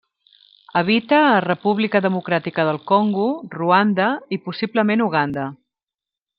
Habita 0.79 1.19
a 1.33 1.41
República 1.47 2.01
Democràtica 2.07 2.67
del 2.71 2.81
Congo, 2.93 3.29
Ruanda 3.59 4.11
i 4.39 4.43
possiblement 4.49 5.09
Uganda. 5.11 5.49